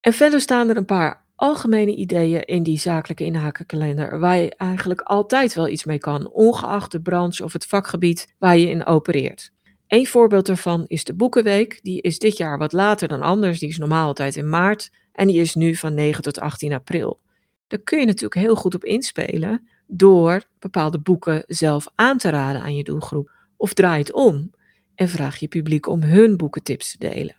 En 0.00 0.12
verder 0.12 0.40
staan 0.40 0.68
er 0.68 0.76
een 0.76 0.84
paar 0.84 1.24
algemene 1.34 1.94
ideeën 1.94 2.44
in 2.44 2.62
die 2.62 2.78
zakelijke 2.78 3.24
inhakenkalender 3.24 4.18
waar 4.18 4.36
je 4.36 4.54
eigenlijk 4.56 5.00
altijd 5.00 5.54
wel 5.54 5.68
iets 5.68 5.84
mee 5.84 5.98
kan, 5.98 6.30
ongeacht 6.30 6.92
de 6.92 7.00
branche 7.00 7.44
of 7.44 7.52
het 7.52 7.66
vakgebied 7.66 8.34
waar 8.38 8.56
je 8.56 8.68
in 8.68 8.86
opereert. 8.86 9.51
Een 9.92 10.06
voorbeeld 10.06 10.46
daarvan 10.46 10.84
is 10.86 11.04
de 11.04 11.14
Boekenweek. 11.14 11.80
Die 11.82 12.00
is 12.00 12.18
dit 12.18 12.36
jaar 12.36 12.58
wat 12.58 12.72
later 12.72 13.08
dan 13.08 13.22
anders. 13.22 13.58
Die 13.58 13.68
is 13.68 13.78
normaal 13.78 14.06
altijd 14.06 14.36
in 14.36 14.48
maart 14.48 14.90
en 15.12 15.26
die 15.26 15.40
is 15.40 15.54
nu 15.54 15.74
van 15.74 15.94
9 15.94 16.22
tot 16.22 16.40
18 16.40 16.72
april. 16.72 17.20
Daar 17.66 17.78
kun 17.78 18.00
je 18.00 18.06
natuurlijk 18.06 18.40
heel 18.40 18.54
goed 18.54 18.74
op 18.74 18.84
inspelen 18.84 19.68
door 19.86 20.42
bepaalde 20.58 20.98
boeken 20.98 21.44
zelf 21.46 21.86
aan 21.94 22.18
te 22.18 22.30
raden 22.30 22.62
aan 22.62 22.76
je 22.76 22.84
doelgroep. 22.84 23.30
Of 23.56 23.72
draai 23.72 23.98
het 23.98 24.12
om 24.12 24.50
en 24.94 25.08
vraag 25.08 25.36
je 25.36 25.48
publiek 25.48 25.86
om 25.86 26.02
hun 26.02 26.36
boekentips 26.36 26.90
te 26.90 26.98
delen. 26.98 27.36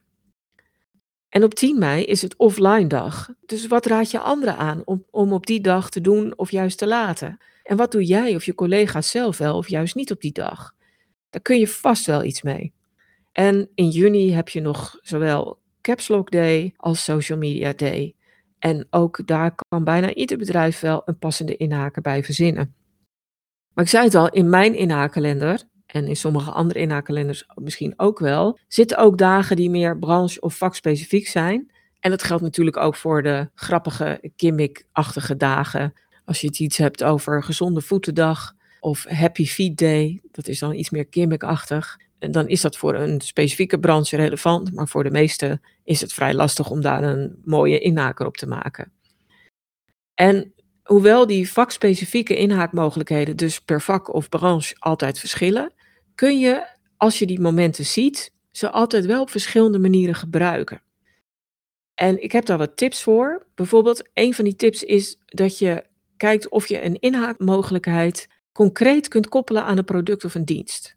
En 1.29 1.43
op 1.43 1.53
10 1.53 1.79
mei 1.79 2.03
is 2.03 2.21
het 2.21 2.35
offline 2.37 2.87
dag. 2.87 3.29
Dus 3.45 3.67
wat 3.67 3.85
raad 3.85 4.11
je 4.11 4.19
anderen 4.19 4.57
aan 4.57 4.81
om, 4.85 5.05
om 5.11 5.33
op 5.33 5.45
die 5.45 5.61
dag 5.61 5.89
te 5.89 6.01
doen 6.01 6.37
of 6.37 6.51
juist 6.51 6.77
te 6.77 6.87
laten? 6.87 7.37
En 7.63 7.77
wat 7.77 7.91
doe 7.91 8.03
jij 8.03 8.35
of 8.35 8.45
je 8.45 8.55
collega's 8.55 9.09
zelf 9.09 9.37
wel 9.37 9.57
of 9.57 9.69
juist 9.69 9.95
niet 9.95 10.11
op 10.11 10.21
die 10.21 10.33
dag? 10.33 10.73
Daar 11.33 11.41
kun 11.41 11.59
je 11.59 11.67
vast 11.67 12.05
wel 12.05 12.23
iets 12.23 12.41
mee. 12.41 12.73
En 13.31 13.69
in 13.75 13.89
juni 13.89 14.33
heb 14.33 14.49
je 14.49 14.61
nog 14.61 14.99
zowel 15.01 15.59
Caps 15.81 16.07
Lock 16.07 16.31
Day 16.31 16.73
als 16.77 17.03
Social 17.03 17.37
Media 17.37 17.73
Day. 17.73 18.15
En 18.59 18.87
ook 18.89 19.27
daar 19.27 19.55
kan 19.55 19.83
bijna 19.83 20.13
ieder 20.13 20.37
bedrijf 20.37 20.79
wel 20.79 21.01
een 21.05 21.17
passende 21.17 21.57
inhaker 21.57 22.01
bij 22.01 22.23
verzinnen. 22.23 22.75
Maar 23.73 23.83
ik 23.83 23.89
zei 23.89 24.03
het 24.03 24.15
al, 24.15 24.29
in 24.29 24.49
mijn 24.49 24.75
inhaakkalender 24.75 25.63
en 25.85 26.07
in 26.07 26.15
sommige 26.15 26.51
andere 26.51 26.79
inhaakkalenders 26.79 27.45
misschien 27.55 27.93
ook 27.97 28.19
wel, 28.19 28.59
zitten 28.67 28.97
ook 28.97 29.17
dagen 29.17 29.55
die 29.55 29.69
meer 29.69 29.99
branche- 29.99 30.41
of 30.41 30.57
vakspecifiek 30.57 31.27
zijn. 31.27 31.71
En 31.99 32.09
dat 32.09 32.23
geldt 32.23 32.43
natuurlijk 32.43 32.77
ook 32.77 32.95
voor 32.95 33.23
de 33.23 33.49
grappige, 33.53 34.31
gimmick-achtige 34.35 35.37
dagen. 35.37 35.93
Als 36.25 36.41
je 36.41 36.47
het 36.47 36.59
iets 36.59 36.77
hebt 36.77 37.03
over 37.03 37.43
gezonde 37.43 37.81
voetendag 37.81 38.55
of 38.83 39.05
Happy 39.07 39.45
Feet 39.45 39.77
Day, 39.77 40.21
dat 40.31 40.47
is 40.47 40.59
dan 40.59 40.73
iets 40.73 40.89
meer 40.89 41.07
gimmick-achtig. 41.09 41.99
En 42.19 42.31
dan 42.31 42.47
is 42.47 42.61
dat 42.61 42.77
voor 42.77 42.95
een 42.95 43.21
specifieke 43.21 43.79
branche 43.79 44.15
relevant, 44.15 44.73
maar 44.73 44.87
voor 44.87 45.03
de 45.03 45.11
meeste 45.11 45.61
is 45.83 46.01
het 46.01 46.13
vrij 46.13 46.33
lastig 46.33 46.69
om 46.69 46.81
daar 46.81 47.03
een 47.03 47.41
mooie 47.45 47.79
inhaker 47.79 48.25
op 48.25 48.37
te 48.37 48.47
maken. 48.47 48.91
En 50.13 50.53
hoewel 50.83 51.27
die 51.27 51.51
vakspecifieke 51.51 52.35
inhaakmogelijkheden 52.35 53.37
dus 53.37 53.61
per 53.61 53.81
vak 53.81 54.13
of 54.13 54.29
branche 54.29 54.75
altijd 54.79 55.19
verschillen, 55.19 55.73
kun 56.15 56.39
je, 56.39 56.67
als 56.97 57.19
je 57.19 57.25
die 57.25 57.39
momenten 57.39 57.85
ziet, 57.85 58.31
ze 58.51 58.69
altijd 58.69 59.05
wel 59.05 59.21
op 59.21 59.29
verschillende 59.29 59.79
manieren 59.79 60.15
gebruiken. 60.15 60.81
En 61.95 62.23
ik 62.23 62.31
heb 62.31 62.45
daar 62.45 62.57
wat 62.57 62.77
tips 62.77 63.03
voor. 63.03 63.45
Bijvoorbeeld, 63.55 64.09
een 64.13 64.33
van 64.33 64.45
die 64.45 64.55
tips 64.55 64.83
is 64.83 65.17
dat 65.25 65.57
je 65.57 65.83
kijkt 66.17 66.49
of 66.49 66.67
je 66.67 66.83
een 66.83 66.99
inhaakmogelijkheid 66.99 68.27
concreet 68.53 69.07
kunt 69.07 69.29
koppelen 69.29 69.63
aan 69.63 69.77
een 69.77 69.83
product 69.83 70.25
of 70.25 70.35
een 70.35 70.45
dienst. 70.45 70.95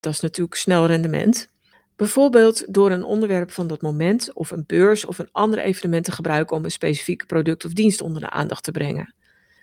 Dat 0.00 0.12
is 0.12 0.20
natuurlijk 0.20 0.56
snel 0.56 0.86
rendement. 0.86 1.48
Bijvoorbeeld 1.96 2.74
door 2.74 2.90
een 2.90 3.04
onderwerp 3.04 3.50
van 3.50 3.66
dat 3.66 3.82
moment 3.82 4.32
of 4.32 4.50
een 4.50 4.64
beurs 4.66 5.04
of 5.04 5.18
een 5.18 5.28
ander 5.32 5.58
evenement 5.58 6.04
te 6.04 6.12
gebruiken 6.12 6.56
om 6.56 6.64
een 6.64 6.70
specifiek 6.70 7.26
product 7.26 7.64
of 7.64 7.72
dienst 7.72 8.00
onder 8.00 8.22
de 8.22 8.30
aandacht 8.30 8.64
te 8.64 8.70
brengen. 8.70 9.14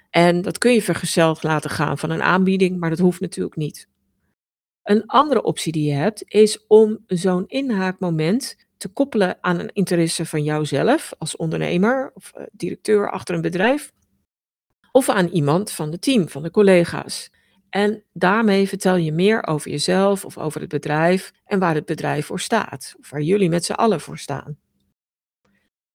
En 0.10 0.42
dat 0.42 0.58
kun 0.58 0.74
je 0.74 0.82
vergezeld 0.82 1.44
laten 1.44 1.70
gaan 1.70 1.98
van 1.98 2.10
een 2.10 2.22
aanbieding, 2.22 2.80
maar 2.80 2.90
dat 2.90 3.00
hoeft 3.00 3.22
natuurlijk 3.22 3.56
niet. 3.56 3.88
Een 4.84 5.06
andere 5.06 5.44
optie 5.44 5.72
die 5.72 5.90
je 5.90 5.96
hebt 5.96 6.24
is 6.28 6.66
om 6.68 7.04
zo'n 7.08 7.48
inhaakmoment 7.48 8.56
te 8.78 8.88
koppelen 8.88 9.38
aan 9.42 9.60
een 9.60 9.74
interesse 9.74 10.26
van 10.26 10.44
jouzelf 10.44 11.14
als 11.18 11.36
ondernemer 11.36 12.12
of 12.14 12.32
eh, 12.32 12.44
directeur 12.52 13.12
achter 13.12 13.36
een 13.36 13.42
bedrijf. 13.42 13.92
Of 14.96 15.10
aan 15.10 15.28
iemand 15.28 15.72
van 15.72 15.92
het 15.92 16.02
team, 16.02 16.30
van 16.30 16.44
de 16.44 16.52
collega's. 16.52 17.32
En 17.70 18.04
daarmee 18.14 18.68
vertel 18.68 18.96
je 18.96 19.12
meer 19.12 19.48
over 19.48 19.72
jezelf 19.72 20.26
of 20.26 20.38
over 20.38 20.62
het 20.62 20.70
bedrijf 20.70 21.32
en 21.46 21.60
waar 21.60 21.76
het 21.76 21.86
bedrijf 21.86 22.26
voor 22.26 22.40
staat, 22.40 22.96
of 23.00 23.10
waar 23.10 23.22
jullie 23.22 23.50
met 23.50 23.66
z'n 23.66 23.72
allen 23.72 24.00
voor 24.00 24.18
staan. 24.18 24.58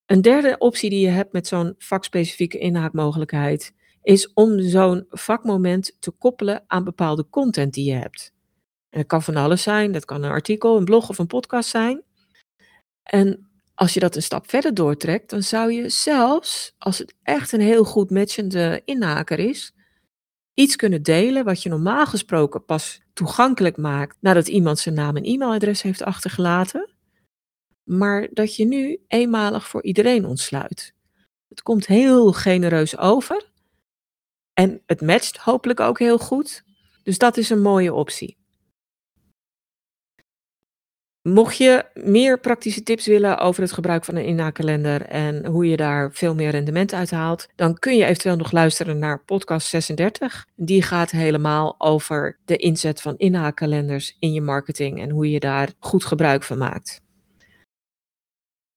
Een 0.05 0.21
derde 0.21 0.57
optie 0.57 0.89
die 0.89 0.99
je 0.99 1.07
hebt 1.07 1.33
met 1.33 1.47
zo'n 1.47 1.75
vakspecifieke 1.77 2.57
inhaakmogelijkheid 2.57 3.73
is 4.01 4.33
om 4.33 4.59
zo'n 4.59 5.05
vakmoment 5.09 5.97
te 5.99 6.11
koppelen 6.11 6.63
aan 6.67 6.83
bepaalde 6.83 7.29
content 7.29 7.73
die 7.73 7.91
je 7.91 7.97
hebt. 7.97 8.33
En 8.89 8.99
dat 8.99 9.07
kan 9.07 9.23
van 9.23 9.35
alles 9.35 9.63
zijn, 9.63 9.91
dat 9.91 10.05
kan 10.05 10.23
een 10.23 10.31
artikel, 10.31 10.77
een 10.77 10.85
blog 10.85 11.09
of 11.09 11.17
een 11.17 11.27
podcast 11.27 11.69
zijn. 11.69 12.03
En 13.03 13.48
als 13.79 13.93
je 13.93 13.99
dat 13.99 14.15
een 14.15 14.21
stap 14.23 14.49
verder 14.49 14.73
doortrekt, 14.73 15.29
dan 15.29 15.43
zou 15.43 15.71
je 15.71 15.89
zelfs, 15.89 16.75
als 16.77 16.97
het 16.97 17.15
echt 17.23 17.51
een 17.51 17.61
heel 17.61 17.83
goed 17.83 18.09
matchende 18.09 18.81
inhaker 18.85 19.39
is, 19.39 19.73
iets 20.53 20.75
kunnen 20.75 21.03
delen 21.03 21.45
wat 21.45 21.63
je 21.63 21.69
normaal 21.69 22.05
gesproken 22.05 22.65
pas 22.65 23.01
toegankelijk 23.13 23.77
maakt 23.77 24.17
nadat 24.19 24.47
iemand 24.47 24.79
zijn 24.79 24.95
naam 24.95 25.15
en 25.17 25.23
e-mailadres 25.23 25.81
heeft 25.81 26.03
achtergelaten, 26.03 26.93
maar 27.83 28.27
dat 28.31 28.55
je 28.55 28.65
nu 28.65 28.99
eenmalig 29.07 29.67
voor 29.67 29.83
iedereen 29.83 30.25
ontsluit. 30.25 30.93
Het 31.49 31.61
komt 31.61 31.85
heel 31.85 32.31
genereus 32.31 32.97
over 32.97 33.51
en 34.53 34.81
het 34.85 35.01
matcht 35.01 35.37
hopelijk 35.37 35.79
ook 35.79 35.99
heel 35.99 36.17
goed. 36.17 36.63
Dus 37.03 37.17
dat 37.17 37.37
is 37.37 37.49
een 37.49 37.61
mooie 37.61 37.93
optie. 37.93 38.38
Mocht 41.33 41.57
je 41.57 41.85
meer 41.93 42.39
praktische 42.39 42.83
tips 42.83 43.05
willen 43.05 43.37
over 43.37 43.61
het 43.61 43.71
gebruik 43.71 44.05
van 44.05 44.15
een 44.15 44.25
inhaakkalender 44.25 45.01
en 45.01 45.45
hoe 45.45 45.67
je 45.67 45.77
daar 45.77 46.11
veel 46.11 46.35
meer 46.35 46.49
rendement 46.49 46.93
uit 46.93 47.11
haalt, 47.11 47.47
dan 47.55 47.79
kun 47.79 47.97
je 47.97 48.05
eventueel 48.05 48.35
nog 48.35 48.51
luisteren 48.51 48.99
naar 48.99 49.23
podcast 49.23 49.67
36. 49.67 50.45
Die 50.55 50.81
gaat 50.81 51.11
helemaal 51.11 51.75
over 51.77 52.39
de 52.45 52.55
inzet 52.55 53.01
van 53.01 53.17
inhaakkalenders 53.17 54.15
in 54.19 54.33
je 54.33 54.41
marketing 54.41 55.01
en 55.01 55.09
hoe 55.09 55.31
je 55.31 55.39
daar 55.39 55.69
goed 55.79 56.05
gebruik 56.05 56.43
van 56.43 56.57
maakt. 56.57 57.01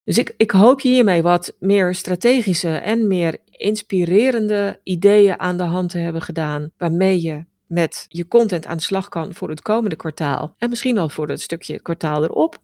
Dus 0.04 0.18
ik, 0.18 0.34
ik 0.36 0.50
hoop 0.50 0.80
je 0.80 0.88
hiermee 0.88 1.22
wat 1.22 1.56
meer 1.58 1.94
strategische 1.94 2.76
en 2.76 3.06
meer 3.06 3.38
inspirerende 3.50 4.80
ideeën 4.82 5.40
aan 5.40 5.56
de 5.56 5.62
hand 5.62 5.90
te 5.90 5.98
hebben 5.98 6.22
gedaan, 6.22 6.70
waarmee 6.76 7.22
je 7.22 7.44
met 7.72 8.04
je 8.08 8.28
content 8.28 8.66
aan 8.66 8.76
de 8.76 8.82
slag 8.82 9.08
kan 9.08 9.34
voor 9.34 9.48
het 9.48 9.62
komende 9.62 9.96
kwartaal 9.96 10.54
en 10.58 10.68
misschien 10.68 10.98
al 10.98 11.08
voor 11.08 11.28
het 11.28 11.40
stukje 11.40 11.80
kwartaal 11.80 12.24
erop. 12.24 12.58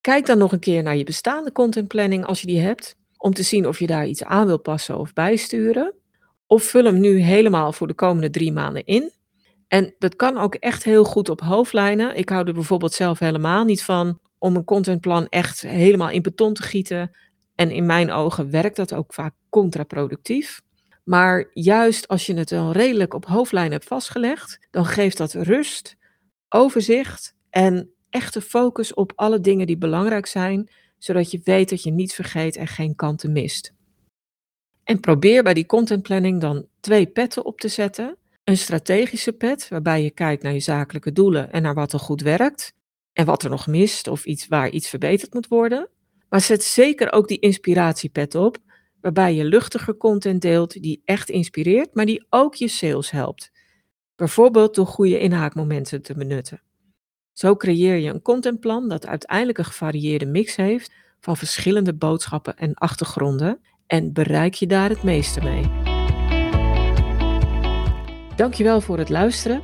Kijk 0.00 0.26
dan 0.26 0.38
nog 0.38 0.52
een 0.52 0.58
keer 0.58 0.82
naar 0.82 0.96
je 0.96 1.04
bestaande 1.04 1.52
contentplanning 1.52 2.24
als 2.24 2.40
je 2.40 2.46
die 2.46 2.60
hebt, 2.60 2.96
om 3.16 3.34
te 3.34 3.42
zien 3.42 3.66
of 3.66 3.78
je 3.78 3.86
daar 3.86 4.06
iets 4.06 4.24
aan 4.24 4.46
wil 4.46 4.58
passen 4.58 4.98
of 4.98 5.12
bijsturen. 5.12 5.94
Of 6.46 6.62
vul 6.62 6.84
hem 6.84 7.00
nu 7.00 7.18
helemaal 7.18 7.72
voor 7.72 7.86
de 7.86 7.94
komende 7.94 8.30
drie 8.30 8.52
maanden 8.52 8.84
in. 8.84 9.12
En 9.68 9.94
dat 9.98 10.16
kan 10.16 10.36
ook 10.38 10.54
echt 10.54 10.84
heel 10.84 11.04
goed 11.04 11.28
op 11.28 11.40
hoofdlijnen. 11.40 12.16
Ik 12.16 12.28
hou 12.28 12.46
er 12.46 12.54
bijvoorbeeld 12.54 12.92
zelf 12.92 13.18
helemaal 13.18 13.64
niet 13.64 13.82
van 13.82 14.18
om 14.38 14.56
een 14.56 14.64
contentplan 14.64 15.26
echt 15.28 15.60
helemaal 15.60 16.10
in 16.10 16.22
beton 16.22 16.54
te 16.54 16.62
gieten. 16.62 17.16
En 17.54 17.70
in 17.70 17.86
mijn 17.86 18.10
ogen 18.10 18.50
werkt 18.50 18.76
dat 18.76 18.94
ook 18.94 19.14
vaak 19.14 19.34
contraproductief. 19.48 20.60
Maar 21.08 21.50
juist 21.52 22.08
als 22.08 22.26
je 22.26 22.34
het 22.34 22.48
dan 22.48 22.70
redelijk 22.70 23.14
op 23.14 23.24
hoofdlijn 23.24 23.72
hebt 23.72 23.84
vastgelegd, 23.84 24.66
dan 24.70 24.86
geeft 24.86 25.16
dat 25.16 25.32
rust, 25.32 25.96
overzicht 26.48 27.34
en 27.50 27.90
echte 28.10 28.40
focus 28.40 28.94
op 28.94 29.12
alle 29.14 29.40
dingen 29.40 29.66
die 29.66 29.78
belangrijk 29.78 30.26
zijn, 30.26 30.70
zodat 30.98 31.30
je 31.30 31.40
weet 31.44 31.68
dat 31.68 31.82
je 31.82 31.90
niets 31.90 32.14
vergeet 32.14 32.56
en 32.56 32.66
geen 32.66 32.94
kanten 32.94 33.32
mist. 33.32 33.72
En 34.84 35.00
probeer 35.00 35.42
bij 35.42 35.54
die 35.54 35.66
contentplanning 35.66 36.40
dan 36.40 36.66
twee 36.80 37.06
petten 37.06 37.44
op 37.44 37.60
te 37.60 37.68
zetten. 37.68 38.16
Een 38.44 38.56
strategische 38.56 39.32
pet, 39.32 39.68
waarbij 39.68 40.02
je 40.02 40.10
kijkt 40.10 40.42
naar 40.42 40.52
je 40.52 40.60
zakelijke 40.60 41.12
doelen 41.12 41.52
en 41.52 41.62
naar 41.62 41.74
wat 41.74 41.92
er 41.92 41.98
goed 41.98 42.20
werkt 42.20 42.72
en 43.12 43.26
wat 43.26 43.42
er 43.42 43.50
nog 43.50 43.66
mist 43.66 44.08
of 44.08 44.24
iets 44.24 44.46
waar 44.46 44.70
iets 44.70 44.88
verbeterd 44.88 45.34
moet 45.34 45.48
worden. 45.48 45.88
Maar 46.28 46.40
zet 46.40 46.64
zeker 46.64 47.12
ook 47.12 47.28
die 47.28 47.38
inspiratiepet 47.38 48.34
op, 48.34 48.58
waarbij 49.06 49.34
je 49.34 49.44
luchtige 49.44 49.96
content 49.96 50.42
deelt 50.42 50.82
die 50.82 51.02
echt 51.04 51.30
inspireert, 51.30 51.94
maar 51.94 52.06
die 52.06 52.26
ook 52.30 52.54
je 52.54 52.68
sales 52.68 53.10
helpt. 53.10 53.52
Bijvoorbeeld 54.16 54.74
door 54.74 54.86
goede 54.86 55.18
inhaakmomenten 55.18 56.02
te 56.02 56.14
benutten. 56.14 56.62
Zo 57.32 57.56
creëer 57.56 57.96
je 57.96 58.10
een 58.10 58.22
contentplan 58.22 58.88
dat 58.88 59.06
uiteindelijk 59.06 59.58
een 59.58 59.64
gevarieerde 59.64 60.26
mix 60.26 60.56
heeft 60.56 60.92
van 61.20 61.36
verschillende 61.36 61.94
boodschappen 61.94 62.56
en 62.56 62.74
achtergronden 62.74 63.60
en 63.86 64.12
bereik 64.12 64.54
je 64.54 64.66
daar 64.66 64.88
het 64.88 65.02
meeste 65.02 65.40
mee. 65.40 65.70
Dankjewel 68.36 68.80
voor 68.80 68.98
het 68.98 69.08
luisteren. 69.08 69.62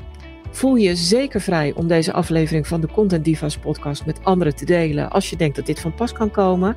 Voel 0.51 0.75
je 0.75 0.97
zeker 0.97 1.41
vrij 1.41 1.73
om 1.73 1.87
deze 1.87 2.13
aflevering 2.13 2.67
van 2.67 2.81
de 2.81 2.89
Content 2.93 3.25
Divas 3.25 3.59
podcast 3.59 4.07
met 4.07 4.25
anderen 4.25 4.57
te 4.57 4.65
delen 4.65 5.11
als 5.11 5.31
je 5.31 5.37
denkt 5.37 5.57
dat 5.57 5.67
dit 5.67 5.81
van 5.81 5.95
pas 5.95 6.13
kan 6.13 6.31
komen. 6.31 6.77